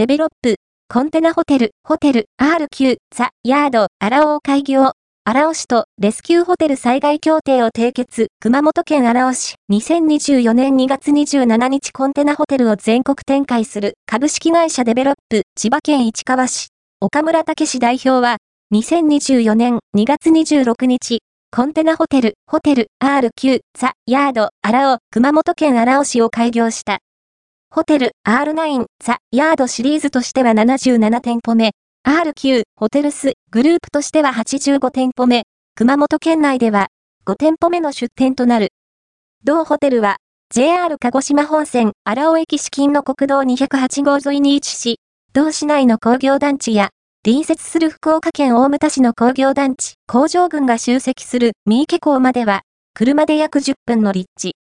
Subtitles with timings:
[0.00, 0.54] デベロップ、
[0.88, 4.92] コンテナホテル、ホテル、RQ、ザ・ヤード、荒尾を開業。
[5.24, 16.68] 荒尾市とレスキューホテル災害協定を締結、熊本県荒尾市、2024年2月27日コンテナホテルを全国展開する株式会社デベロップ、千葉県市川市、
[17.02, 18.38] 岡村武史代表は、
[18.72, 21.18] 2024年2月26日、
[21.54, 27.00] コンテナホテル、ホテル、RQ、ザ・ヤード、荒尾、熊本県荒尾市を開業した。
[27.72, 31.70] ホテル、R9、ザ・ヤードシリーズとしては77店舗目、
[32.04, 35.44] RQ ホテルスグループとしては85店舗目、
[35.76, 36.88] 熊本県内では
[37.26, 38.70] 5店舗目の出店となる。
[39.44, 40.16] 同ホテルは
[40.52, 44.98] JR 鹿児島本線荒尾駅資金の国道208号沿いに位置し、
[45.32, 46.90] 同市内の工業団地や
[47.24, 52.62] 隣接する福岡県大牟田市の工業団地、工場群が集積する三池港までは、
[52.94, 54.56] 車で約10分の立地。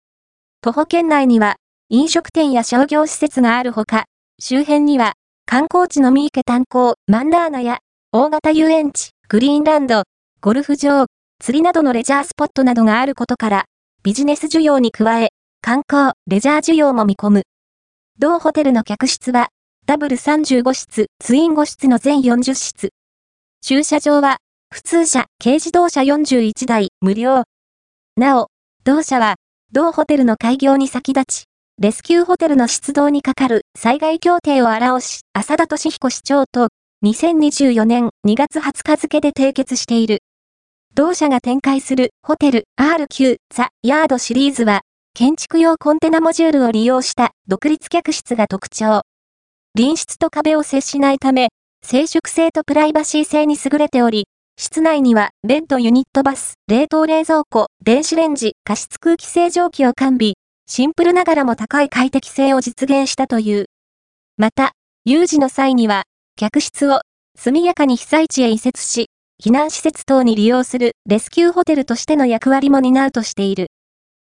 [0.60, 1.56] 徒歩圏内には、
[1.90, 4.04] 飲食店や商業施設があるほか、
[4.38, 5.14] 周辺には、
[5.46, 7.78] 観光地の三池炭鉱、マンダーナや、
[8.12, 10.02] 大型遊園地、グリーンランド、
[10.42, 11.06] ゴルフ場、
[11.40, 13.64] 釣りなどのレジャースポットなどがあることから、
[14.02, 15.30] ビジネス需要に加え、
[15.62, 17.42] 観光、レジャー需要も見込む。
[18.18, 19.48] 同ホテルの客室は、
[19.86, 22.90] ダブル35室、ツイン5室の全40室。
[23.62, 24.36] 駐車場は、
[24.70, 27.44] 普通車、軽自動車41台、無料。
[28.18, 28.48] なお、
[28.84, 29.36] 同社は、
[29.72, 31.47] 同ホテルの開業に先立ち、
[31.80, 36.70] レスキューホテルの出動にかかる災害協定を表し、浅田敏彦市長と
[37.04, 40.18] 2024年2月20日付で締結している。
[40.96, 44.80] 同社が展開するホテル RQ ザ・ヤードシリーズは、
[45.14, 49.02] 建築用コンテナモジュールを利用した独立客室が特徴。
[49.76, 51.50] 隣室と壁を接しないため、
[51.84, 54.26] 静粛性とプライバシー性に優れており、
[54.58, 60.32] 室内にはベッドユニットバス、冷凍冷蔵庫、電子レンジ、加湿空気清浄機を完備。
[60.70, 63.70] シンプルながらも高い快適性を実現したという。
[64.36, 64.72] また、
[65.06, 66.02] 有事の際には、
[66.36, 67.00] 客室を
[67.38, 69.06] 速やかに被災地へ移設し、
[69.42, 73.68] 避難施設等に利用するレスキューホテルとしての役割も担うとしている。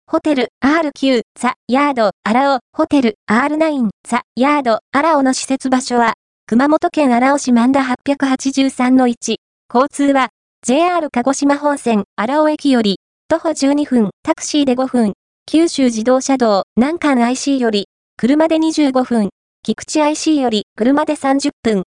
[0.06, 6.12] ホテル RQ ザ・ヤード・アラオホテル R9 ザ・ヤード・アラオの施設場所は、
[6.46, 9.36] 熊本県荒尾市万田883の1。
[9.72, 10.28] 交通は、
[10.62, 15.14] JR 鹿児島本線荒尾駅より、徒歩12分、タクシーで5分、
[15.48, 17.86] 九州自動車道南関 IC より、
[18.16, 19.30] 車で25分、
[19.62, 21.84] 菊池 IC より車で30分、